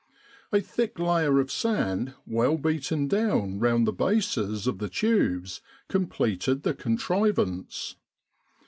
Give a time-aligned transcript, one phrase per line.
[0.51, 6.07] A thick layer of sand well beaten down round the bases of the tubes com
[6.07, 7.97] pleted the contrivance.